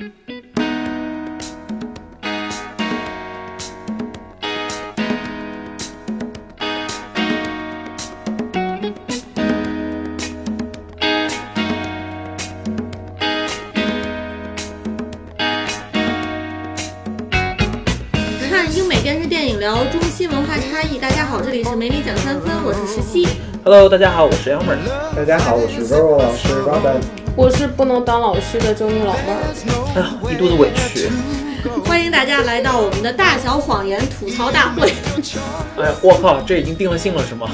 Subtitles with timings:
[0.00, 0.08] 看
[18.74, 20.98] 英美电视电影，聊中西文化差异。
[20.98, 23.28] 大家好，这里是梅里讲三分，我是石溪。
[23.62, 24.78] Hello，大家好，我是 Elmer。
[25.14, 27.19] 大家好，我是 Roro 老师 Robin。
[27.36, 29.92] 我是不能当老师的周女老妹儿。
[29.94, 31.08] 哎呀，一肚子委屈。
[31.84, 34.92] 欢迎大家来到我们的大小谎言吐槽大会。
[35.78, 37.48] 哎呀，我靠，这已经定了性了是吗？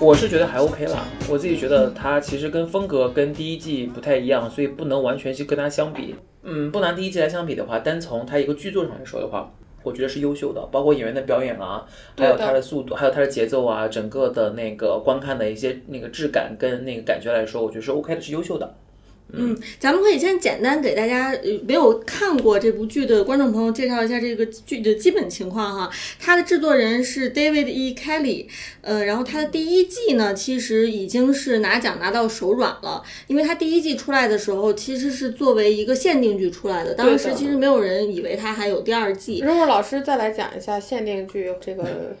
[0.00, 6.14] 我是觉得还 OK 啦，我自己觉得它其实跟风格跟第一季不太一样，所以不能完全去跟它相比。
[6.44, 9.50] 嗯，不拿第一季来相比的话，单从它一个剧作上来说的话，
[9.82, 11.84] 我觉得是优秀的，包括演员的表演啊，
[12.16, 18.74] 还有它的速度，还有它的节奏啊，整个的那个观看的一些那个质感跟那个感觉来说，我觉得是 OK 的，是优秀的。
[19.32, 25.90] 嗯，咱们可以先简单给大家呃没有看过这部剧的观众朋友介绍一下这个剧的基本情况哈。
[26.18, 27.94] 它的制作人是 David E.
[27.94, 28.46] Kelly，
[28.80, 39.40] 呃，然后它的第一季呢，其实已经是拿奖拿到手软了，因为它第一季出来的时候其实是作为一个限定剧出来的，当时其实没有人以为它还有第二季。
[39.44, 42.16] 如果老师再来讲一下限定剧这个，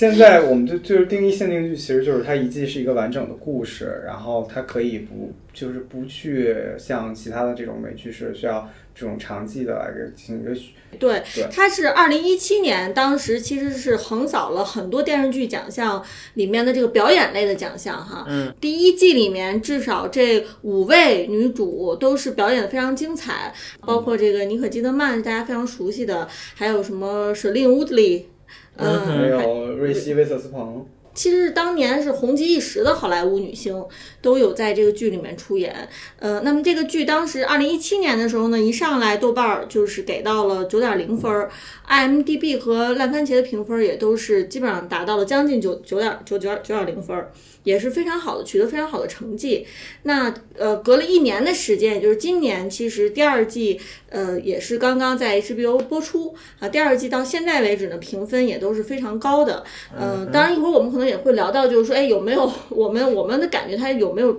[0.00, 10.58] 现在我们就就是定义限定剧，其实就是它一季是一个完整的故事，然后它可以不就是不去像其他的这种美剧是需要这种长季的来给进行一个
[10.98, 18.24] 对对，它是二零一七年，当时其实是横扫了很多电视剧奖项里面的这个表演类的奖项哈。
[18.26, 28.28] 嗯，第一季里面至少这五位女主都是表演的非常精彩，包括这个妮可基德曼，大家非常熟悉的，还有什么舍令乌德利。
[28.76, 30.86] 嗯，还有瑞希威瑟斯彭。
[31.14, 33.84] 其实当年是红极一时的好莱坞女星
[34.22, 35.88] 都有在这个剧里面出演。
[36.18, 41.50] 呃，那么这个剧当时二零一七年的时候呢，一上来豆瓣儿就是给到了九点零分儿
[41.88, 47.32] ，IMDB 和烂番茄的评分也都是基本上达到了将近九九点九九点九点零分儿。
[47.62, 49.66] 也是非常好的，取得非常好的成绩。
[50.04, 53.78] 那呃，隔了一年的时间，也就是今年，其实第二季
[54.08, 56.66] 呃也是刚刚在 HBO 播出啊。
[56.66, 59.62] 第二季到现在为止呢，评分也都是非常高的。
[59.94, 64.34] 嗯、呃，当然一会儿我们可能也会聊到，就是说，哎，有没有我们我们的感觉，它有没有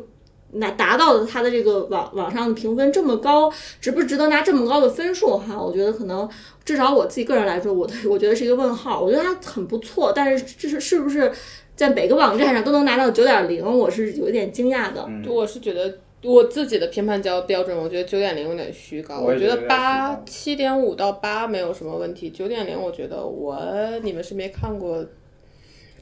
[0.53, 5.61] 拿达到的它的这个网网上的评分这么高，值不值得拿这么高的分数哈？
[5.61, 6.27] 我觉得可能
[6.63, 9.01] 至少我自己个人来说，我的我觉得是一个问号。
[9.01, 11.31] 我觉得它很不错，但是这是是不是？
[11.73, 15.03] 在每个网站上都能拿到九点零，我是有一点惊讶的。
[15.07, 19.19] 嗯我是觉得我自己的评判标标准，我觉得九点零有点虚高。
[19.19, 23.57] 我觉得八七点五到八没有什么问题，九点零我觉得我
[24.03, 25.03] 你们是没看过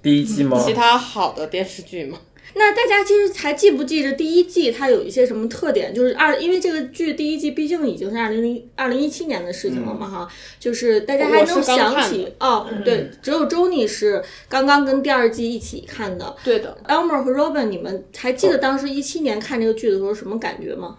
[0.01, 0.61] 第一季吗？
[0.63, 2.19] 其他好的电视剧吗？
[2.55, 5.93] 那大家其实还记不记着第一季它有一些什么特点？
[5.93, 10.27] 就是二，因为这个剧第一季毕竟已经是二零零二零一七年的事情了嘛，哈，
[10.59, 16.35] 就是大家还能想起哦，对，只有 Jony 是刚刚跟第二季一起看的。
[16.43, 20.97] 对的，Elmer 和 Robin，你们还记得当时一七年看这个剧的时候什么感觉吗？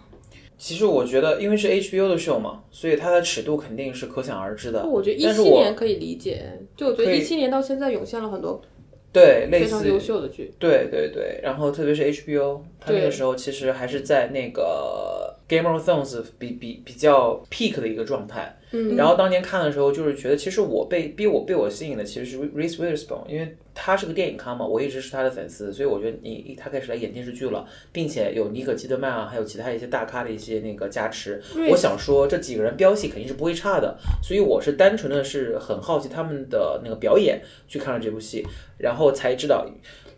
[0.57, 4.85] 其实我觉得，因为是 HBO 的秀嘛，所以它的尺度肯定是可想而知的。
[4.85, 8.61] 我觉得一七年可以理解，就我觉得一七年到现在涌现了很多
[9.11, 10.53] 对类似非常优秀的剧。
[10.57, 18.57] 对对对，然后特别是 HBO，它那个时候其实还是在那个 Game of Thrones 比比比较 peak 的一个状态。
[18.71, 38.45] 嗯然后当年看的时候，就是觉得其实我被逼我被我吸引的其实是 Reese Witherspoon，因为他是个电影咖嘛，我一直是他的粉丝，所以我觉得你他开始来演电视剧了，并且有妮可基德曼啊，还有其他一些大咖的一些那个加持，我想说这几个人飙戏肯定是不会差的，所以我是单纯的是很好奇他们的那个表演去看了这部戏，
[38.77, 39.65] 然后才知道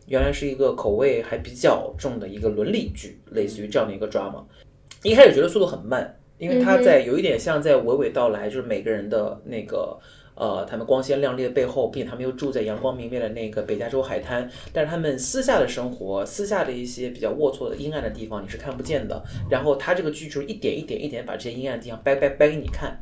[0.07, 4.43] 原来是一个口味还比较重的一个伦理剧，类似于这样的一个 drama。
[5.01, 9.97] 一开始觉得速度很慢，因为他在有一点像在娓娓道来，就是每个人的那个。
[10.35, 19.23] 呃，他们光鲜亮丽的背后，并且他们又住在阳光明媚的那个北加州海滩，但是他们私下的生活，私下的一些比较龌龊的阴暗的地方，你是看不见的。
[19.47, 22.99] 然后他这个剧就是一点一点一点把这些阴暗的地方掰掰掰给你看，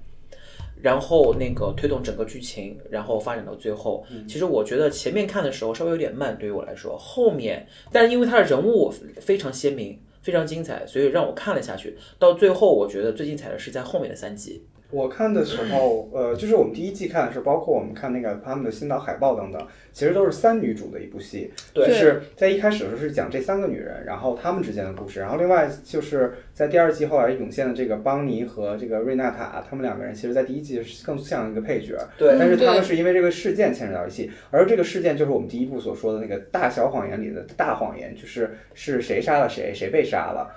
[0.81, 4.05] 然后那个推动整个剧情，然后发展到最后。
[4.27, 9.97] 其实我觉得前面看的时候稍微有点慢，对于我来说，后面，但是因为他的人物非常鲜明。
[10.21, 11.97] 非常精彩，所以让我看了下去。
[12.17, 14.63] 到最后，我觉得最精彩的是在后面的三集。
[14.91, 21.51] 我看的时候，呃，就是我们第一季看的时候，包括我们看那个他们的新岛海报等等，其实都是三女主的一部戏。
[21.73, 40.51] 对就是在一开始的时候是讲这三个女人，然后她们之间的故事，然后另外就是在第二季后来涌现的这个邦尼和这个瑞娜塔，她们两个人其实在第一季是更像一个配角，对但是他们是因为这个事件牵扯到一起，而这个事件就是我们第一部所说的那个大小谎言里的大谎言，就是是谁杀了谁，谁被杀了。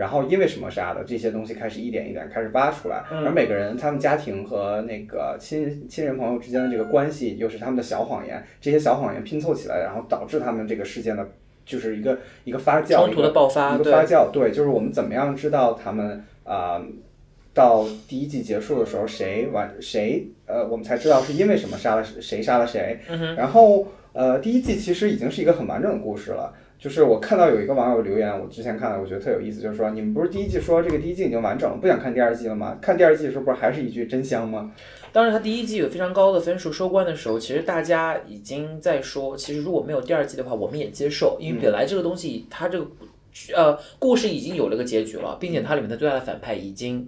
[0.00, 11.28] 然后因为什么杀的这些东西开始一点一点开始挖出来，而每个人他们家庭和那个亲亲人朋友之间的这个关系，又是他们的小谎言，这些小谎言拼凑起来，然后导致他们这个事件的，
[11.66, 16.80] 就是一个一个发酵，冲突的爆发，一个发酵，对，就是我们怎么样知道他们啊、
[17.52, 22.98] 到第一季结束的时候，谁完谁呃，我们才知道是因为什么杀了谁杀了谁。
[23.36, 26.54] 然后呃，第一季其实已经是一个很完整的故事了。
[26.80, 32.78] 就是我看到有一个网友留言，我之前看了，我觉得特有意思，就是说你们不是第一季说这个第一季已经完整了，不想看第二季了吗？
[32.80, 34.72] 看第二季的时候不是还是一句真香吗？
[35.12, 42.86] 当然，他第一季有非常高的分数收官的时候，其实大家已经在说，其实如果没有第二季的话，我们也接受，因为本来这个东西它这个
[43.54, 47.06] 呃故事已经有了个结局了，并且它里面的最大的反派已经。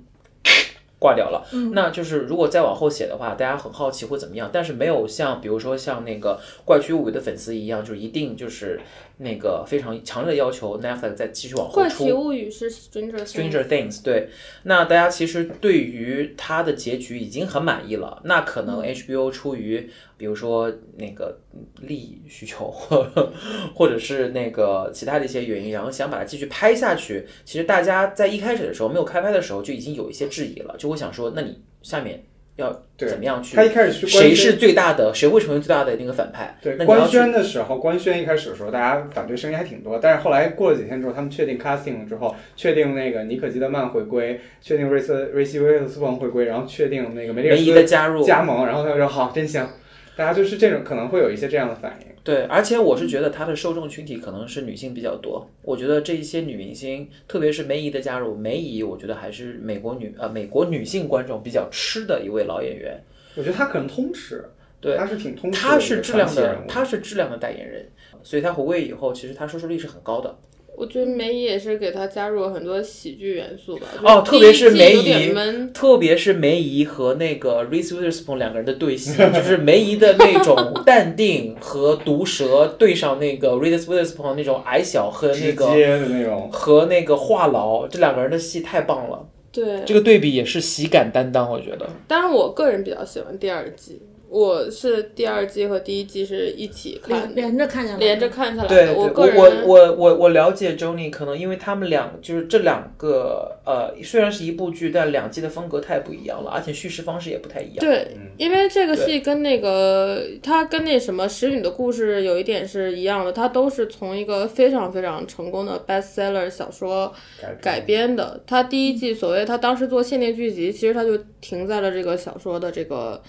[1.02, 1.72] 挂掉了，嗯。
[1.74, 8.80] 那就是如果再往后写的话，大家很好奇会怎么样，但是没有像比如说像那个《怪奇物语》的粉丝一样，就一定就是
[9.18, 11.88] 那个非常强烈的要求 Netflix 再继续往后怪。
[11.88, 14.28] 奇物语是 Stranger Things，对，
[14.62, 19.90] 那大家其实对于它的结局已经很满意了，那可能 HBO 出于
[20.22, 22.70] 比如说那个嗯利益需求，
[23.74, 32.22] 或者是那个其他的一些原因，然后想把它继续拍下去，其实大家在一开始的时候没有开拍的时候就已经有一些质疑了，就会想说，那你下面
[32.54, 33.56] 要怎么样去？
[33.56, 35.12] 他一开始去谁是最大的？
[35.12, 36.56] 谁会成为最大的那个反派？
[36.62, 49.68] 对官宣的时候，官宣一开始的时候，大家反对声音还挺多，但是后来过了几天之后，他们确定 casting 了之后，确定那个尼可基德曼回归，确定瑞斯瑞西威尔斯彭回归，然后确定那个梅丽尔梅姨的加入，加盟，然后他就说好，真香。
[50.16, 52.06] 大家就是这种可能会有一些这样的反应。
[52.24, 55.44] 对，而且我是觉得它的受众群体可能是女性比较多。
[55.62, 63.02] 我觉得这一些女明星，特别是梅姨的加入，梅姨我觉得还是美国女呃美国女性观众比较吃的一位老演员。
[63.34, 64.44] 我觉得她可能通吃，
[64.80, 67.88] 对她是挺通吃的她是质量的她是质量的代言人，
[68.22, 70.38] 所以她回归以后，其实她收视率是很高的。
[70.82, 73.86] 我觉得梅姨也是给他加入了很多喜剧元素吧。
[74.02, 75.32] 哦特别是梅姨，
[75.72, 86.50] 特别是梅姨和那个 Reese Witherspoon 两个人的对戏，就是梅姨的那种 淡定和毒舌对上那个 Reese Witherspoon 那种矮小和那个接的那种。
[86.50, 89.28] 和那个话痨，这两个人的戏太棒了。
[89.52, 91.88] 对，这个对比也是喜感担当，我觉得。
[92.08, 94.02] 当然我个人比较喜欢第二季，
[94.32, 98.94] 我是第二季和第一季是一起看连，连着看下来，连着看下来对，的。
[98.94, 107.76] 我个人我我我我了解 Jony，可能因为他们两就是这两个呃，虽然是一部剧，但两季的风格太不一样了，而且叙事方式也不太一样。
[107.80, 118.40] 对，嗯因为这个戏跟那个它跟那什么《使女的故事》有一点是一样的，它都是从一个非常非常成功的 bestseller 小说改改编的。
[118.46, 123.22] 它第一季所谓他当时做限定剧集，其实他就停在了这个小说的这个。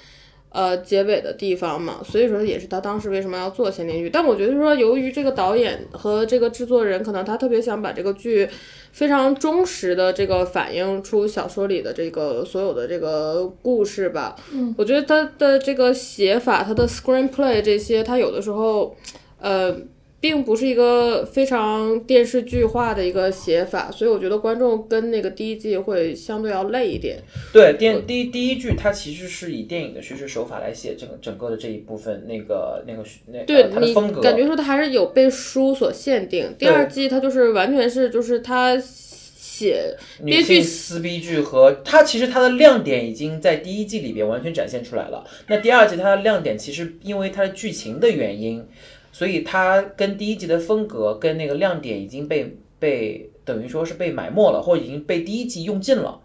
[0.53, 4.09] 呃，结尾的地方嘛，所以说也是他当时为什么要做限定剧。
[4.09, 8.47] 但我觉得说，由于这个导演和这个制作人，可能他特别想把这个剧
[8.91, 14.35] 非常忠实的这个反映出小说里的这个所有的这个故事吧。
[14.53, 18.95] 嗯，我觉得他的这个写法，他的 screenplay 这些，他有的时候，
[19.41, 19.75] 呃。
[20.23, 27.17] 并不是一个非常电视剧化的一个写法，所以我觉得观众跟那个第一季会相对要累一点。
[27.51, 33.03] 对，电第一第一剧它其实是以电影的叙事手法来写整个整个的这一部分那个那个
[33.33, 36.55] 那对呃它的你风格，感觉说它还是有被书所限定。
[36.57, 45.25] 第二季它就是完全是就是它写女编剧性撕逼剧和它其实它的亮点已经在第一季里边完全展现出来了。
[45.47, 48.65] 那第二季它的亮点其实因为它的剧情的原因，
[49.13, 56.19] 所以它跟第一集的风格跟那个亮点已经被被等于说是被埋没了，或者已经被第一季用尽了。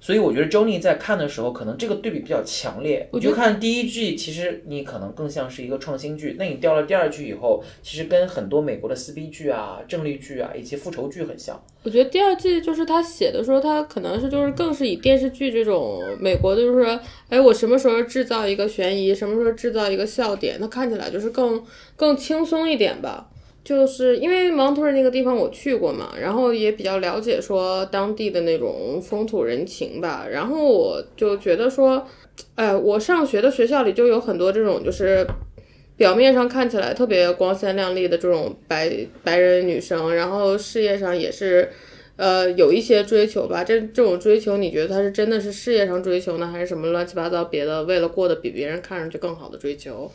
[0.00, 3.08] 所以我觉得 Jony 在看的时候，可能这个对比比较强烈。
[3.10, 11.60] 我就看第一季，其实你可能更像是一个创新剧，那你掉了第二剧以后，其实跟很多美国的撕逼剧啊、正力剧啊以及复仇剧很像。
[11.82, 21.62] 我觉得第二季就是他写的时候，他可能是就是更是以电视剧这种美国的，就是说，哎，我什么时候制造一个悬疑，什么时候制造一个笑点，它看起来就是更
[21.96, 23.28] 更轻松一点吧。
[23.66, 32.06] 就是因为蒙特利那个地方我去过嘛，然后也比较了解说当地的那种风土人情吧，然后我就觉得说，
[32.54, 35.26] 哎，我上学的学校里就有很多这种就是
[35.96, 38.88] 表面上看起来特别光鲜亮丽的这种白
[39.24, 41.68] 白人女生，然后事业上也是。
[42.18, 50.10] 呃，有一些追求吧，这这种追求，你觉得他是真的是事业上追求呢，还是什么乱七八糟别的，为了过得比别人看上去更好的追求，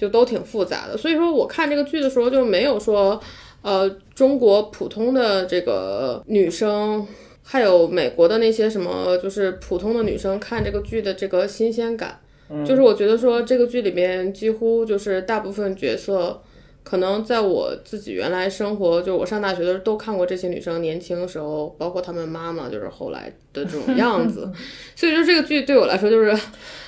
[0.00, 0.96] 就都挺复杂的。
[0.96, 3.20] 所以说，我看这个剧的时候就没有说，
[3.60, 7.06] 呃，中国普通的这个女生，
[7.42, 12.18] 还有美国的那些什么，就是普通的女生看这个剧的这个新鲜感。
[12.66, 16.42] 就是我觉得说这个剧里面几乎就是大部分角色
[16.82, 24.50] 可能在我自己原来生活，就我上大学的时候都看过这些女生年轻的时候，包括她们妈妈，就是后来的这种 样子，
[24.96, 26.34] 所以说这个剧对我来说就是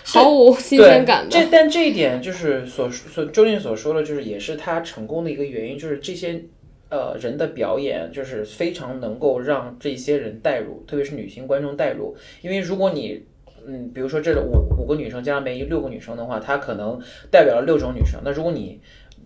[0.05, 1.31] 毫无新鲜感的。
[1.31, 6.43] 这但这一点就是所所周迅所说的，就是也是他成功的一个原因，就是这些
[6.89, 13.23] 呃人的表演就是非常能够让这些人代入，特别是女性观众代入，因为如果你
[13.65, 16.99] 嗯，比如说这五五个女生加上梅姨六个女生的话，她可能
[17.31, 18.21] 代表了六种女生。
[18.25, 18.81] 那如果你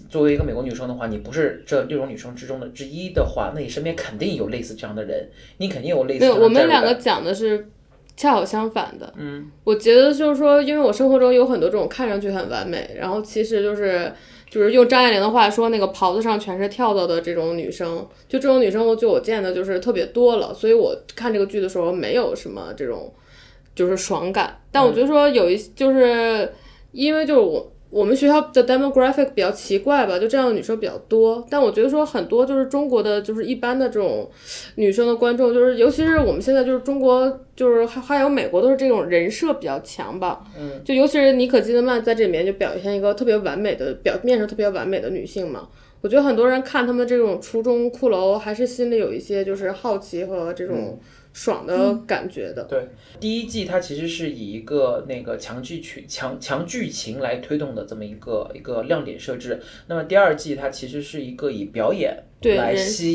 [0.09, 6.21] 作为一个美国女生的话，你不是这六种女生之中的之一的话，那你身边肯定有类似这样的人，你肯定有类似。
[6.21, 7.69] 对，我们两个个讲的是
[8.17, 9.13] 恰好相反的。
[9.17, 14.13] 嗯，我觉得就是说，因为我生活中有很多这种看上去很完美，然后其实就是
[14.49, 23.13] 就是用张爱玲的话说，那个袍子上全是跳蚤的这种女生，就这种女生，我就我见的就是特别多了，所以我看这个剧的时候没有什么这种
[23.75, 24.59] 就是爽感。
[24.71, 26.53] 但我觉得说有一就是
[26.93, 27.73] 因为就是我。
[27.97, 31.43] 我们学校的 demographic 比较奇怪吧，就这样的女生比较多。
[31.49, 34.29] 但我觉得说很多就是中国的，就是一般的这种
[34.75, 40.45] 女生的观众，就是尤其是我们现在就是中国，就是还还有美国都是这种人设比较强吧。
[40.59, 45.67] 嗯，就尤其是妮可基德曼在这里面就表现一个特别完美的，表面上特别完美的女性嘛。
[46.03, 51.01] 我觉得很多人看他们这种初中骷髅，还是心里有一些就是好奇和这种。
[51.37, 52.89] 爽的感觉的，对，
[53.21, 59.61] 第一季它其实是以一个那个强剧情、强强剧情来推动的这么一个一个亮点设置。
[59.87, 63.15] 那么第二季它其实是一个以表演来吸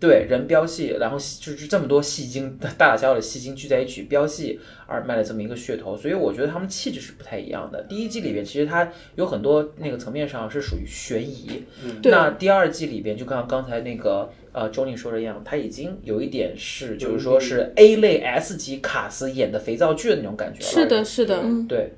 [0.00, 7.82] 对人飙戏，然后就是这么多戏精，大大小小的戏精聚在一起飙戏而卖了这么一个噱头，所以我觉得他们气质是不太一样的。
[7.88, 20.70] 第一季里边其实它有很多那个层面上是属于悬疑，嗯那第二季里边就像刚才那个呃周宁说的一样，它已经有一点是就是说是 A 类 S 级卡司演的肥皂剧的那种感觉了。
[20.70, 21.92] 是的，是的，对。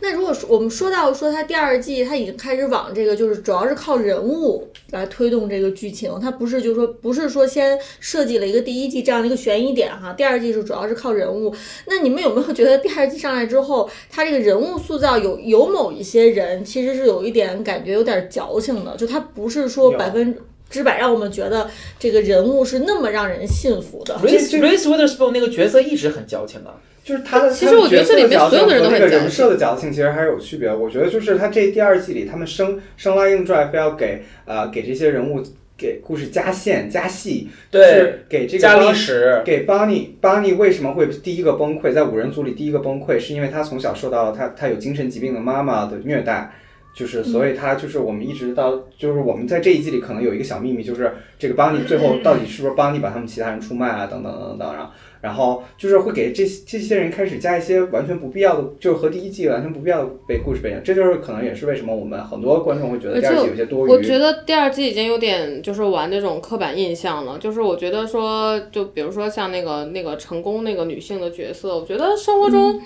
[0.00, 11.54] 那如果说我们说到说它第二季，它已经开始往这个就是主要是靠人物来推动这个剧情，它不是就是说不是说先设计了一个第一季这样的一个悬疑点哈，第二季是主要是靠人物。
[11.86, 20.36] 那你们有没有觉得第二季上来之后，它这个人物塑造有有某一些人其实是有一点感觉有点矫情的，就他不是说百分
[20.70, 24.14] 之白让我们觉得这个人物是那么让人信服的。
[24.22, 26.72] Reese Reese Witherspoon 那个角色一直很矫情的。
[27.02, 30.72] 就是他的，其实我觉得这里面所有的人都很人设的矫情，其实还是有区别。
[30.72, 35.42] 我觉得就是他这第二季里，他们生生拉硬拽，非要给呃给这些人物
[35.78, 46.52] 给故事加线加戏，对，给这个加历史，给邦尼邦尼为什么会第一个崩溃，在五人组里第一个崩溃，是因为他从小受到了他他有精神疾病的妈妈的虐待，
[46.94, 54.90] 就是所以他就是我们一直到就是我们在这一季里可能有一个小秘密，就是这个邦尼最后到底是不是邦尼把他们其他人出卖啊等等等等，然后。
[55.22, 63.90] 然后就是会给这这些人开始加一些完全不必要的，就是和第一季完全不必要的背故事背景，这就是可能也是为什么我们很多观众会觉得第二季有些多余。
[63.90, 72.80] 我觉得第二季已经有点就是玩那种刻板印象了，就是我觉得说，就比如说像那个那个成功那个女性的角色，我觉得生活中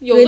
[0.00, 0.24] 有的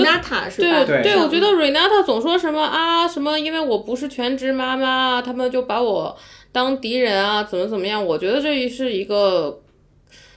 [0.86, 6.16] 对对对，我觉得 Renata 总说什么啊什么，因为我不是全职妈妈，他们就把我
[6.52, 8.04] 当敌人啊，怎么怎么样？
[8.04, 9.58] 我觉得这是一个。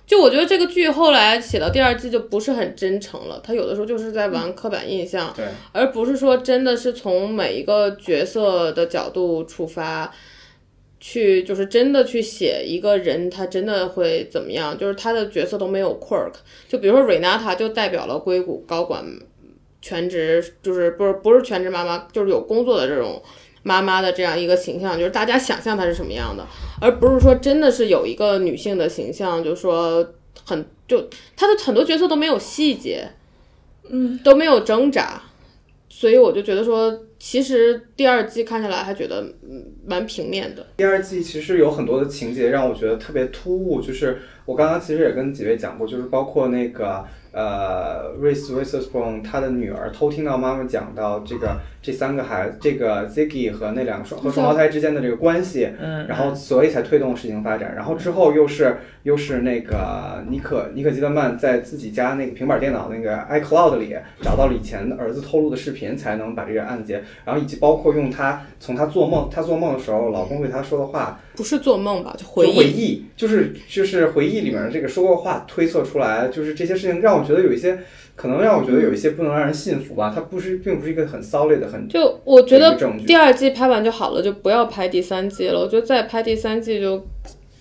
[0.07, 10.13] 就我觉得这个剧后来写到第二季就不是很真诚了，他有的时候就是在玩刻板印象，对，而不是说真的是从每一个角色的角度出发，
[11.07, 16.33] 去就是真的去写一个人他真的会怎么样，就是他的角色都没有 quirk，
[16.67, 19.05] 就比如说 Renata 就代表了硅谷高管
[19.83, 23.21] 全职，就是不是不是全职妈妈，就是有工作的这种。
[23.67, 26.45] 妈妈的这样一个形象，就是大家想象她是什么样的，
[26.79, 30.07] 而不是说真的是有一个女性的形象，就是说
[30.45, 33.09] 很就她的很多角色都没有细节，
[33.89, 35.19] 嗯，都没有挣扎，
[35.89, 39.33] 所以我就觉得说，其实第二季看下来还觉得
[39.85, 40.65] 蛮平面的。
[40.77, 51.57] 第二季其实有很多的情节让我觉得特别突兀，就是我刚刚其实也跟几位讲过，就是包括那个呃，Reese Witherspoon 他的女儿偷听到妈妈讲到这个。
[51.85, 57.75] 这三个孩子，这个 Ziggy 和那两个双和双胞胎之间的这个关系，嗯，然后所以才推动事情发展。
[57.75, 67.03] 然后之后又是又是那个尼可尼可基德曼在自己家那个平板电脑那个 iCloud 里找到了以前儿子透露的视频，才能把这个案子结。
[67.23, 72.15] 然后以及包括用他从他做梦，他做梦的时候，老公对他说的话，不是做梦吧？
[72.17, 77.77] 就回忆，就是就是回忆里面的这个说过话推测出来，就是这些事情让我觉得有一些。
[78.17, 81.85] 可能让我觉得有一些不能让人信服吧，它不是，并不是一个很 solid 的很。
[81.89, 82.73] 就我觉得
[83.05, 85.59] 第二季拍完就好了，就不要拍第三季了。
[85.59, 87.05] 我觉得再拍第三季就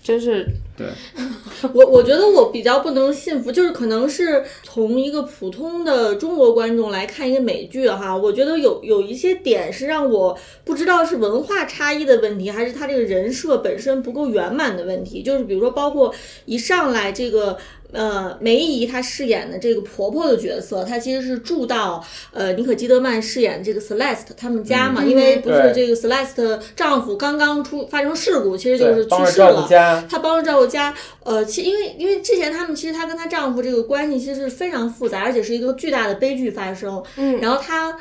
[0.05, 0.45] 真是
[0.77, 0.85] 对
[1.73, 15.23] 我我觉得我比较不能信服，就是可能是从一个普通的中国观众来看一个美剧哈，我觉得有有一些点是让我不知道是文化差异的问题，还是他这个人设本身不够圆满的问题。
[15.23, 16.13] 就是比如说，包括
[16.45, 17.57] 一上来这个。
[17.95, 29.67] 呃，梅姨她饰演的这个婆婆的角色，她其实是住到呃妮可基德曼饰演这个 Celeste 他们家嘛，因为不是这个 Celeste 丈夫刚刚出发生事故，其实就是去世了。
[30.09, 37.01] 她帮着照顾家，呃，其因为因为之前他们其实她跟她丈夫这个关系其实是非常复杂，而且是一个巨大的悲剧发生。
[37.15, 37.95] 嗯然后她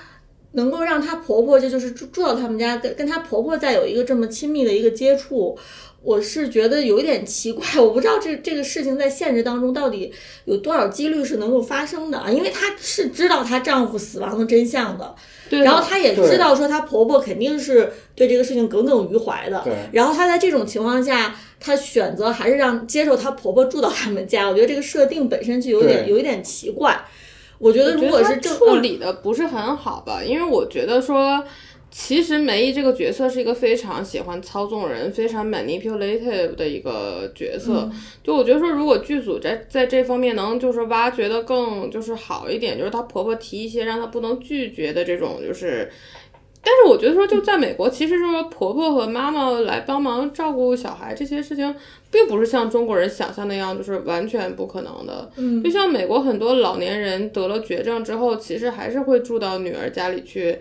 [0.54, 5.56] 能够让她婆婆，这就是住住到他们家，跟跟她婆婆再有一个这么亲密的一个接触，
[6.02, 10.12] 我是觉得有一点奇怪，我不知道这这个事情在现实当中到底
[10.44, 12.30] 有多少几率是能够发生的啊？
[12.30, 15.14] 因为她是知道她丈夫死亡的真相的，
[15.48, 27.04] 对，然后她也知道说她婆婆肯定是对这个事情耿耿于怀的，对然后她在这种情况下，她选择还是让接受她婆婆住到他们家，我觉得这个设定本身就有点有一点奇怪。
[27.58, 31.44] 我觉得如果是处理的不是很好吧，因为我觉得说，
[31.90, 37.88] 其实梅姨这个角色是一个非常喜欢操纵人、非常 manipulative 的一个角色。
[37.90, 37.92] 嗯
[38.22, 45.90] 就我觉得说，如果剧组在在这方面能就是挖掘的更就是好一点，就是她婆婆提一些让她不能拒绝的这种就是。
[46.64, 51.74] 但是我觉得说，就在美国，其实说婆婆和妈妈来帮忙照顾小孩这些事情，
[52.10, 55.30] 并不是像中国人想象那样，就是完全不可能的。
[55.36, 60.58] 嗯就像美国很多老年人得了绝症之后，其实还是会住到女儿家里去，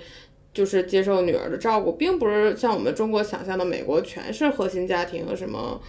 [0.54, 5.80] 就是接受女儿的照顾，并不是像我们中国想象的美国全是核心家庭，什么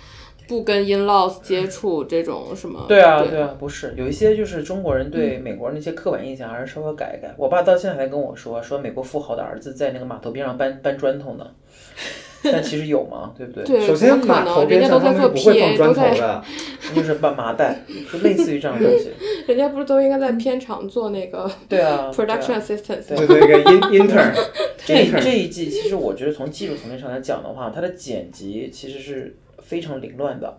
[0.46, 2.84] 不跟 in laws 接触这种什么。
[2.88, 7.34] 对啊，对对啊，不是有一些就是中国人对美国人的一些刻板印象，还是稍微改一改。
[7.36, 11.46] 我爸到现在还跟我说，说美国富豪的儿子在那个码头边上搬搬砖头呢，
[12.44, 13.32] 但其实有吗？
[13.36, 13.64] 对不对？
[13.64, 14.68] 对，首先码头能？
[14.68, 16.44] 人家边上他都在做们不会放砖头的，
[16.94, 17.80] 就是搬麻袋，
[18.12, 19.10] 就类似于这样的东西。
[19.48, 23.02] 人家不是都应该在片场做那个对啊 production assistant？
[23.16, 24.32] 对对，那个 in intern
[24.84, 29.34] 这这一季，其实我觉得从技术层面上来讲的话，它的剪辑其实是
[29.64, 30.58] 非常凌乱的，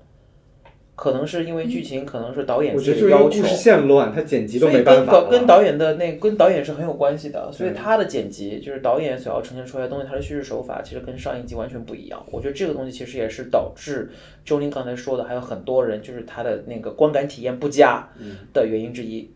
[0.96, 5.30] 可能是因为剧情，可能是导演我自己的要求线乱，他剪辑都没办法了。
[5.30, 12.26] 跟导跟导演的那跟导演是很有关系的，所以他的剪辑就是导演所要呈现出来的东西，他的叙事手法其实跟上一集完全不一样。
[12.32, 14.10] 我觉得这个东西其实也是导致
[14.44, 18.08] 周宁刚才说的，还有很多人就是他的那个观感体验不佳
[18.54, 19.22] 的原因之一。
[19.22, 19.35] 嗯，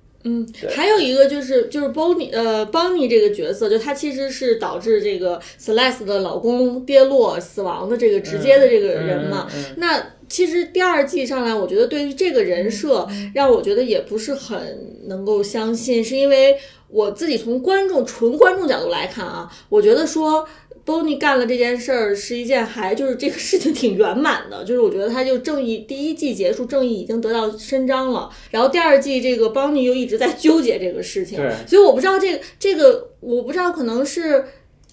[0.70, 9.48] 还有一个就是就是 Bonnie 呃 Bonnie 这个角色，就她其实是导致这个 Celeste 的老公跌落死亡的这个直接的这个人嘛。
[9.54, 16.58] 嗯嗯嗯那其实第二季上来，我觉得对于这个人设，让我觉得也不是很能够相信，是因为
[16.90, 20.48] 我自己从观众纯观众角度来看啊，我觉得说。
[20.90, 34.44] Bonnie 干了这件事儿是一件还就是这个事情挺圆满的， 就是我觉得他就正义第一季结束，正义已经得到伸张了，然后第二季这个 Bonnie 又一直在纠结这个事情，所以我不知道这个这个我不知道可能是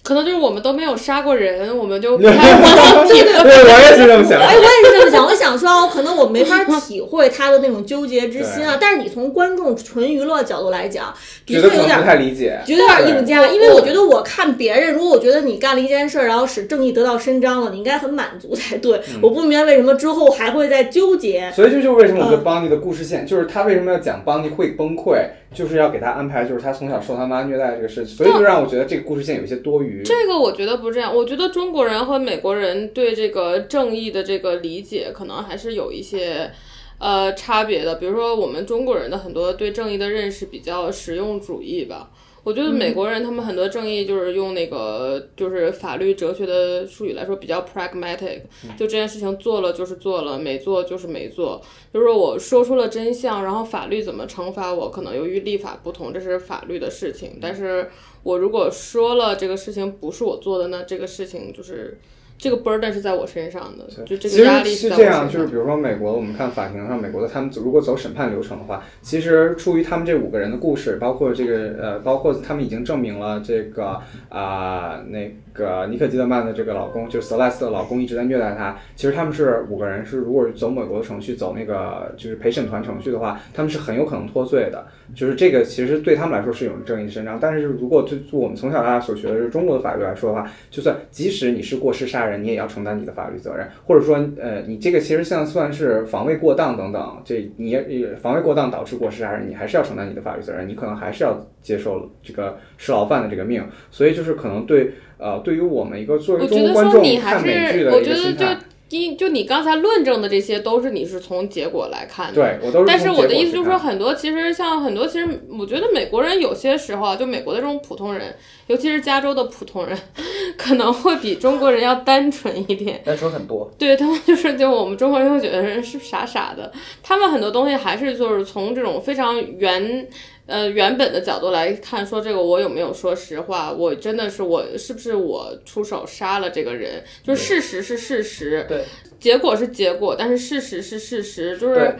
[0.07, 3.33] 可能就是我们都没有杀过人，我们就不太能体会。
[3.43, 4.39] 对，我也是这么想。
[4.39, 5.25] 哎，我也是这么想。
[5.25, 8.77] 我想说，哦可能我没法体会他的那种纠结之心啊。
[8.79, 11.13] 但是你从观众纯娱乐角度来讲，
[11.45, 12.05] 的觉得可能不确有点不。
[12.05, 12.57] 太理解。
[12.65, 18.97] 觉得有点硬加，对因为我觉得我看别人，如果我觉得你干了一件事儿，然后使正义得到伸张了，你应该很满足才对。
[19.13, 21.51] 嗯我不明白为什么之后还会再纠结。
[21.53, 25.17] 所以这就是为什么我觉嗯得邦尼的故事线，就是他为什么要讲邦尼会崩溃，
[25.53, 29.96] 就是要给他安排，就是他从小受他妈虐待这个事情，所以就让我觉得这个故事线有一些多余。
[30.03, 36.51] 这个我觉得不是这样，我觉得中国人和美国人对这个正义的这个理解，可能还是有一些
[36.99, 37.95] 呃差别的。
[37.95, 42.11] 比如说，我们中国人的很多对正义的认识比较实用主义吧。
[42.43, 48.39] 我觉得美国人他们很多正义就是用那个就是法律哲学的术语来说比较 pragmatic，
[48.77, 51.61] 就这件事情做了就是做了，没做就是没做。
[51.93, 57.37] 就是说我说出了真相，然后法律怎么惩罚我，可能由于立法不同，这是法律的事情。
[57.41, 57.89] 但是
[58.27, 61.97] 我如果说了这个事情不是我做的，那这个事情就是
[62.37, 78.77] 这个 burden 是在我身上的，就这个压力是这样，就是比如说美国，我们看法庭上美国的他们如果走审判流程的话，其实出于他们这五个人的故事，包括这个呃，包括他们已经证明了这个啊、那个尼克基德曼的这个老公，就是 Celeste 的老公一直在虐待她。
[78.95, 84.85] 其实他们是五个人是，如果走美国的程序，走那个就是陪审团程序的话，他们是很有可能脱罪的。
[85.15, 108.57] 就是这个其实对他们来说是有正义伸张，但是如果对我们从小到大所学的是中国的法律来说的话，就算即使你是过失杀人，你也要承担你的法律责任，或者说呃，你这个其实像算是防卫过当等等，这你也也防卫过当导致过失杀人，你还是要承担你的法律责任，你可能还是要接受这个吃牢饭的这个命，所以就是可能对呃，对于我们一个作为中国观众看美剧的一个心态，
[108.89, 112.35] 因就你刚才论证的这些，都是你是从结果来看的。
[112.35, 115.27] 对我都是但是我的意思就是说，很多其实像很多其实，
[115.59, 118.33] 我觉得美国人有些时候啊，就美国的这种普通人，
[118.67, 119.97] 尤其是加州的普通人，
[120.57, 123.01] 可能会比中国人要单纯一点。
[123.03, 123.69] 单纯很多。
[123.77, 126.71] 对他们就是 就我们中国人会觉得人是傻傻的，
[127.03, 130.07] 他们很多东西还是就是从这种非常原
[130.47, 138.83] 呃原本的角度来看，说这个我有没有说实话，我真的是我是不是我出手杀了这个人，就是事实是事实，对，
[139.19, 141.95] 结果是结果，但是事实是事实，就是。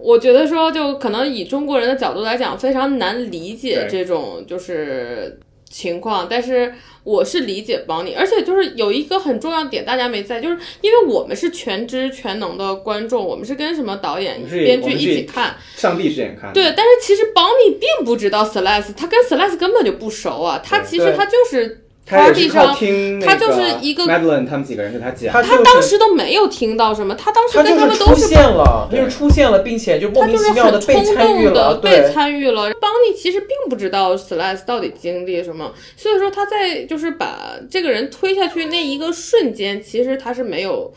[0.00, 5.36] 我觉得说，就可能以中国人的角度来讲，非常难理解这种就是
[5.70, 6.72] 情况，但是
[7.04, 22.74] 我是理解帮你，而且就是有一个很重要点，大家没在，就是因为我们是全知全能的观众，我们是跟什么导演编剧一起看，上帝视眼看，对，但是其实邦尼并不知道 Celeste，他跟 Celeste 根本就不熟啊，他其实他就是 party 上。
[22.74, 32.08] 听那他就是一个 Madeline 他们几个人跟他讲，他他当时都没有听到什么，他当时跟他们都是现了，就出现了，并且就莫名他就是其妙的被很冲动参与了，的被。
[32.08, 32.62] 参与了。
[32.80, 40.92] 邦尼其实并不知道 Celeste 到底经历什么，所以说他在就是把这个人推下去那一个瞬间，其实他是没有，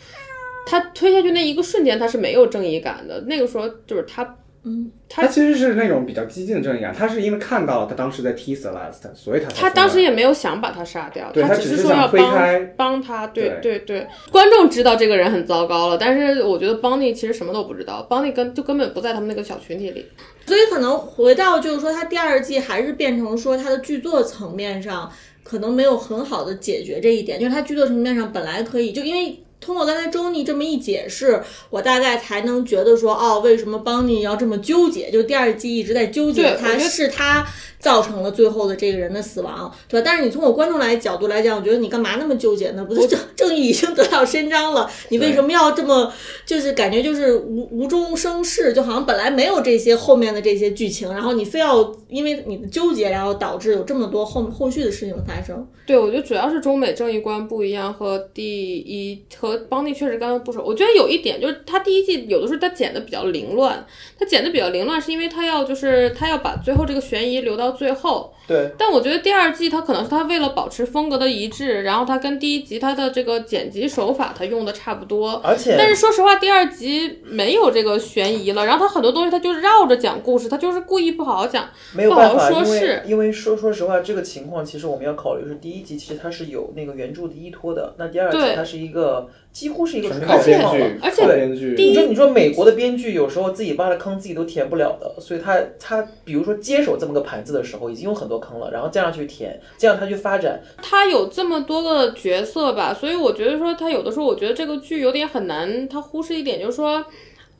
[0.66, 3.22] 他推下去那一个瞬间他是没有正义感的。
[3.28, 13.26] 那个时候就是他，嗯，他他其实是那种比较激进的正义感，他是因为看到了他当时在踢 Celeste，所以他才他当时也没有想把他杀掉，对他只只是说要帮推开帮他。
[13.26, 20.06] 对对对对，观众知道这个人很糟糕了，但是我觉得邦尼其实什么都不知道，邦尼根就根本不在他们那个小群体里。
[20.46, 25.12] 所以可能回到就是说，他第二季还是变成说他的剧作层面上
[25.44, 29.40] 可能没有很好的解决这一点，就是他剧作层面上本来可以就因为。
[29.62, 35.12] 通过刚才周妮这么一解释，我大概才能觉得说，哦，为什么邦尼要这么纠结？
[35.12, 37.46] 就第二季一直在纠结他是他
[37.82, 40.04] 造成了最后的这个人的死亡，对吧？
[40.06, 42.86] 但是你从我观众来角度来讲，我觉得你干嘛那么纠结呢？
[42.86, 46.14] 不是正 正义已经得到伸张了，你为什么要这么
[46.46, 55.68] 就是感觉就是无无中生事，就好像本来没有这些后面的这些剧情，然后你非要因为你的纠结，然后导致有这么多后后续的事情的发生。
[55.88, 60.62] 对，我觉得主要是中美正义观不一样，和第一和邦尼确实刚刚不熟。
[60.64, 63.84] 我觉得有一点就是他第一季有的时候他剪的比较凌乱，
[64.20, 68.34] 他剪的比较凌乱是因为他要就是他要把最后这个悬疑留到最后。
[68.52, 75.42] 对，但我觉得第二季它可能是它为了保持风格的一致，然后它跟第一集它的这个剪辑手法它用的差不多。
[75.44, 81.70] 而且但是说实话，第二集没有这个悬疑了，然后它很多东西它就绕着讲故事，它就是故意不好好讲。
[81.96, 91.00] 没有办法，不好说因为是因为说说实话，这个情况其实我们要考虑是第一集其实它是有那个原著的依托的，那第二集它是一个几乎是一个纯纯靠编靠创了剧，。
[91.02, 91.44] 而且
[91.78, 107.06] 你说你说美国的编剧有时候自己挖的坑自己都填不了的，所以他他比如说接手这么个盘子的时候，已经有很多坑了，然后这样去填，这样他去发展，他有这么多个角色吧，所以我觉得说他有的时候，我觉得这个剧有点很难，他忽视一点就是说，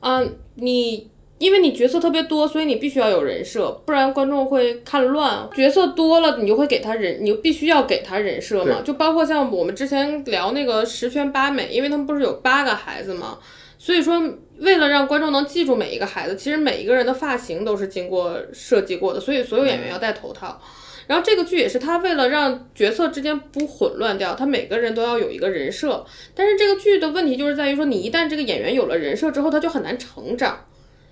[0.00, 5.48] 嗯、你因为你角色特别多，所以你必须要有人设，不然观众会看乱。
[5.52, 8.80] 角色多了，你就会给他人，你就必须要给他人设嘛。
[8.84, 13.38] 就包括像我们之前聊那个十全八美，因为他们不是有八个孩子嘛，
[13.82, 14.22] 所以说
[14.58, 20.62] 为了让观众能记住每一个孩子，其实每一个人的发型都是经过设计过的，所以所有演员要戴头套。
[21.08, 26.06] 然后这个剧也是他为了让角色之间不混乱掉，他每个人都要有一个人设。
[26.32, 30.64] 但是这个剧的问题就是在于说，你一旦这个演员有了人设之后，他就很难成长，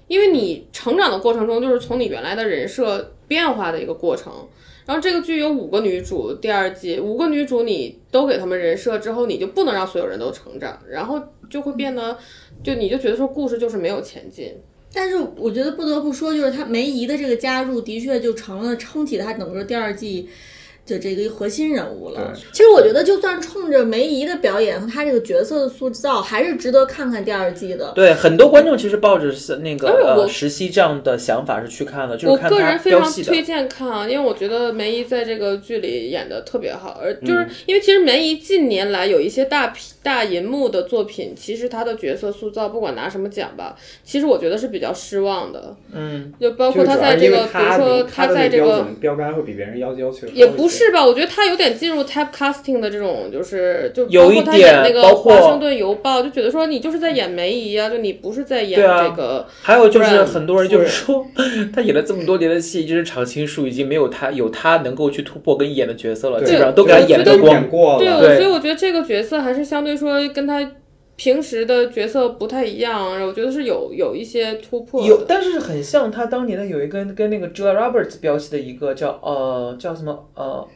[0.07, 4.33] 因为你成长的过程中就是从你原来的人设变化的一个过程。
[4.91, 12.19] 然后这个剧有五个女主，第二季五个女主你都给他们人设之后，你就不能让所有人都成长，然后就会变得，
[12.65, 14.53] 就你就觉得说故事就是没有前进。
[14.93, 20.29] 但是我觉得不得不说，就是她梅姨的这个加入，的确就成了撑起她整个第二季
[20.91, 22.33] 的这个核心人物了。
[22.53, 27.93] 其实我觉得，就算冲着梅姨的表演和她这个角色的塑造，还是值得看看第二季的。
[27.95, 33.43] 对很多观众其实抱着是那个石溪这样的想法是去看的，就我个是看他人非常推。
[33.43, 45.75] 荐看啊，因为我觉得梅姨在这个剧里演的特别好，而嗯就是因为其实梅姨近年来有一些大屏大银幕的作品，其实她的角色塑造不管拿什么奖吧，其实我觉得是比较失望的。
[45.93, 48.87] 嗯，就包括她在这个，比如说她在这个。
[49.01, 59.47] 标杆会比别人要要求也不是吧，我觉得他有点进入 typecasting 的这种，就是就有一包括他演那个《点包括华盛顿邮报》，就觉得说你就是在演梅姨啊，就你不是在演对啊这个。
[59.63, 61.27] 还有就是很多人就是说，
[61.75, 67.69] 他演了这么多年的戏，就是常青树已经没有他有他能够去突破跟演的角色了，基本上都给他演得光。
[67.69, 70.61] 过对，了，我对所以我觉得这个角色还是相对说跟他
[71.21, 80.67] 平时的角色不太一样，我觉得是有有一些突破有，但是很像他当年的有一个跟那个 Julia Roberts 标记的一个叫呃叫什么呃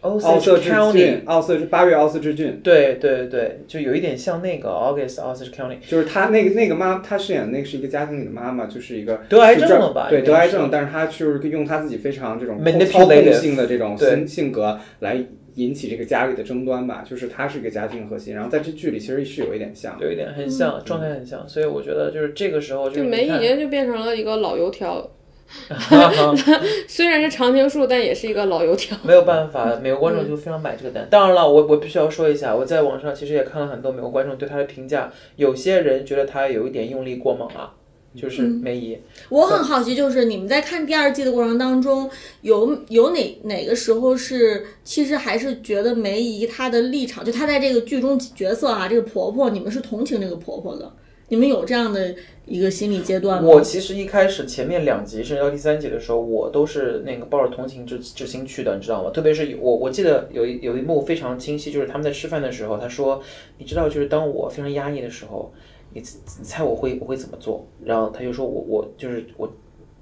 [0.00, 10.06] 奥瑟之 County 郡，奥瑟是八月奥瑟之郡，对对对，就有一点像那个 August Osage County 就是他那个那个妈，他饰演的那个是一个家庭里的妈妈，就是一个得癌症了吧？
[10.08, 15.22] 对，得癌症，但是他就是用他自己非常这种 Manipulative 操控性的这种性性格来
[15.60, 19.96] 引起这个家里的争端吧，就是他是一个家庭核心，然后在这剧里其实是有一点像。
[20.00, 25.10] 有一点很像，状态很像，所以我觉得就是这个时候就就是梅姨就变成了一个老油条，
[26.88, 28.96] 虽然是常青树，但也是一个老油条。
[29.02, 31.06] 没有办法，美国观众就非常买这个单。
[31.10, 37.74] 当然了，我我必须要说一下，我在网上其实也看了很多美国观众对他的评价，有些人觉得他有一点用力过猛啊，
[38.14, 38.98] 就是梅姨。
[39.28, 42.10] 我很好奇，就是你们在看第二季的过程当中，
[42.42, 50.92] 有有哪哪个时候是其实还是觉得梅姨她的立场，就她在这个剧中角色啊，这个婆婆，你们是同情这个婆婆的，
[51.28, 52.14] 你们有这样的
[52.46, 53.48] 一个心理阶段吗？
[53.48, 59.10] 我其实一开始前面两集甚至到第三集的时候，我都是那个抱着同情之之心去的，你知道吗？
[59.10, 63.22] 特别是我我记得有一有一幕非常清晰，就是他们在吃饭的时候，他说
[63.58, 65.52] ：“你知道，就是当我非常压抑的时候，
[65.92, 66.00] 你
[66.38, 69.52] 你猜我会我会怎么做？”然后他就说我我就是我，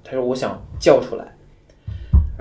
[0.03, 1.35] 他说我想叫出来，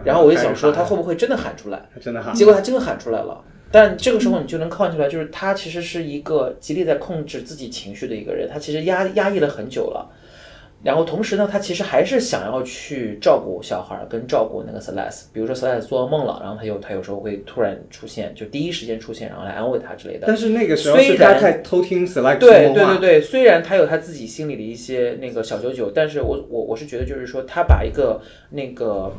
[0.05, 1.89] 然后我就想说他会不会真的喊出来？
[2.01, 3.45] 真的喊，结果他真的喊出来了。
[3.71, 10.11] 但这个时候你就能看出来，就是他其实是一个极力在控制自己情绪的一个人，他其实压压抑了很久了。
[10.81, 15.25] 然后同时呢，他其实还是想要去照顾小孩儿，跟照顾那个 Celeste。
[15.33, 20.29] 比如说 Celeste 做噩梦了，然后他有他有时候会突然出现，就第一时间出现，然后来安慰他之类的。
[20.29, 29.13] 但是那个时候虽然是他在偷听 Select 对对对对，虽然他有他自己心里的一些那个小九九，但是我我我是觉得就是说，他把一个那个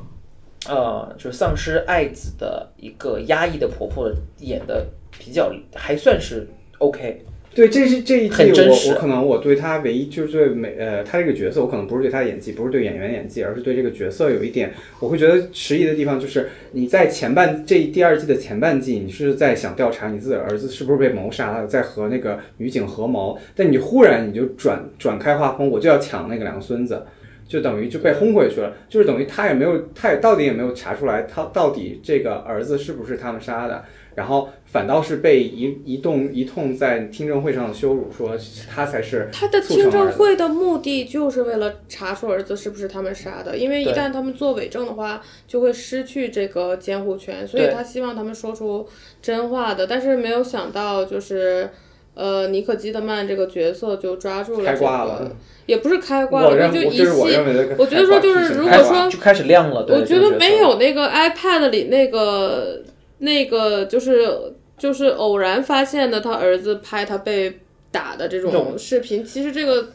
[0.69, 4.85] 呃，就是丧失爱子的一个压抑的婆婆演的
[5.17, 7.25] 比较还算是 OK。
[7.55, 27.03] 对，这是这一季我我可能我对他唯一就是对美呃他这个角色，我可能不是对他的演技，不是对演员演技，而是对这个角色有一点我会觉得迟疑的地方，就是你在前半这第二季的前半季，你是在想调查你自己的儿子是不是被谋杀了，在和那个女警合谋，但你忽然你就转转开画风，我就要抢那个两个孙子。
[27.47, 33.83] 就等于就被轰回去了，就是等于他也没有，他也到底也没有查出来他到底这个儿子是不是他们杀的，
[34.19, 38.37] 然后反倒是被一一动一通在听证会上的羞辱，说
[38.69, 48.85] 他才是他的听证会的目的就是为了查出儿子是不是他们杀的，因为一旦他们做伪证的话，就会失去这个监护权，所以他希望他们说出
[49.21, 49.87] 真话的。
[49.87, 51.69] 但是没有想到，就是
[52.15, 55.31] 呃，尼可基德曼这个角色就抓住了开这个挂了，
[55.65, 62.81] 也不是开挂我了，就一系认为的我觉得说就是如果说就开始亮了，对我觉得没有那个 iPad 里那个
[63.19, 67.59] 那个就是就是偶然发现的他儿子拍他被
[67.91, 69.89] 打的这种种视频，其实这个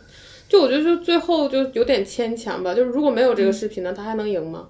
[0.48, 2.74] 就我觉得就最后就有点牵强吧。
[2.74, 4.68] 就是如果没有嗯这个视频呢，他还能赢吗？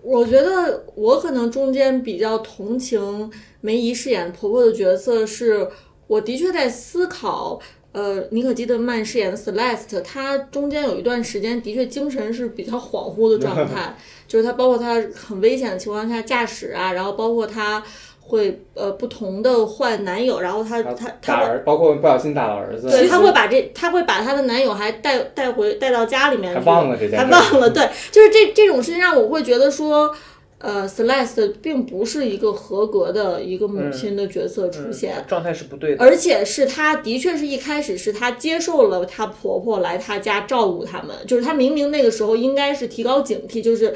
[0.00, 5.68] 我觉得我可能中间比较同情梅姨饰演婆婆的角色是，
[6.06, 7.58] 我的确在思考，
[7.90, 13.96] 呃，妮可基德曼饰演的 Celeste，她中间有一段时间的确精神是比较恍惚的状态，
[14.28, 17.82] 就是她包括她很危险的情况下驾驶啊，然后包括她
[18.20, 30.14] 会呃不同的换男友，然后她她打她儿，包括不小心打了儿子，对，她会把这，她会把她的男友还带带回带到家里面忘了这件还事忘了，对，就是这这种事情让我会觉得说，
[30.60, 35.14] 呃，Celeste 并不是一个合格的一个母亲的角色出现。
[35.18, 36.04] 嗯状态是不对的。
[36.04, 43.94] 而且是她的确是一开始是她接受了她婆婆来她家照顾他们，就是她明明那个时候应该是提高警惕，就是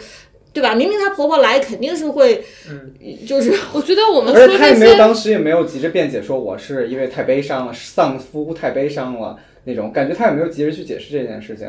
[0.52, 0.72] 对吧？
[0.74, 2.94] 明明她婆婆来肯定是会，嗯
[3.26, 11.68] 就是 我觉得我们而且她也没有，当时也没有急着辩解说我是因为太悲伤了，丧夫太悲伤了那种感觉，她也没有急着去解释这件事情。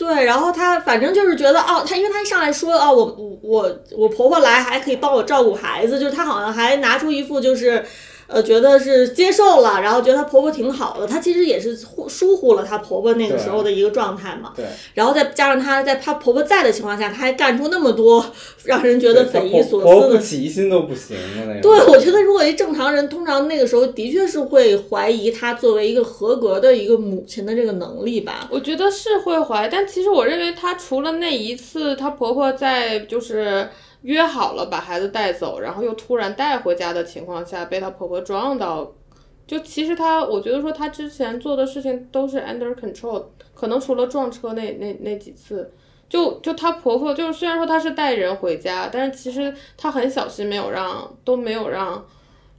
[0.00, 7.84] 对，然后她反正就是觉得哦，她因为她一上来说哦，我我我婆婆来还可以帮我照顾孩子，就是她好像还拿出一副就是。
[8.30, 14.52] 呃，觉得是接受了，然后觉得她婆婆挺好的，她其实也是忽疏忽了她婆婆那个时候的一个状态嘛。
[14.54, 14.64] 对，
[14.94, 18.24] 然后再加上她在她婆婆在的情况下，她还干出那么多
[18.64, 21.60] 让人觉得匪夷所婆婆不思的起疑心都不行的那个。
[21.60, 28.48] 对，我觉得如果一正常人，通常那个时候的确是会怀疑她作为一个合格的一个母亲的这个能力吧。
[28.50, 33.68] 我觉得是会怀，但其实我认为她除了那一次，她婆婆在就是
[34.02, 38.92] 约好了把孩子带走，然后又突然带回家的情况下，被她婆婆撞到。
[39.46, 45.72] 就其实她，我觉得说她之前做的事情都是 under control，可能除了撞车那那那几次，
[46.08, 52.06] 就就她婆婆就是虽然说她是带人回家，但是其实她很小心，没有让都没有让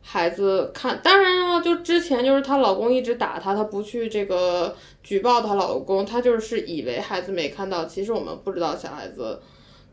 [0.01, 0.99] 孩子看。
[1.01, 9.41] 当然了，就之前就是她老公一直打她，她不去这个举报她老公，她就是以为孩子没看到，其实我们不知道小孩子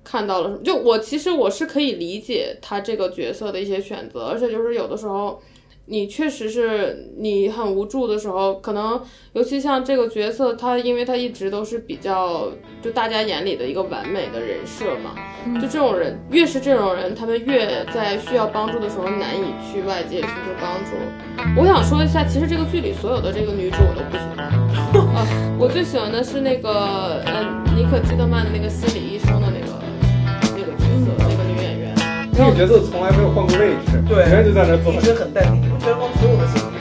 [0.09, 0.63] 看到了什么。
[0.63, 5.41] 就我其实我是可以理解他这个角色的一些选择，而且就是有的时候。
[5.91, 9.01] 你确实是你很无助的时候，可能
[9.33, 15.15] 尤其像这个角色，他因为他一直都是比较就大家眼里的一个完美的人设嘛，
[15.59, 20.91] 就这种人越是这种人，他们越在需要帮助的时候难以去外界寻求帮助。
[21.59, 24.45] 我想说一下，其实这个剧里所有的这个女主我都不喜欢，
[25.17, 25.25] 啊，
[25.59, 29.48] 我最喜欢的是那个呃尼可基德曼的那个心理医生的那个那个角色，那个
[32.39, 34.99] 这个角色从来没有换过位置，对永远就在那儿坐一。
[35.03, 36.07] 直很淡定，你不觉得吗？
[36.23, 36.78] 所有的心理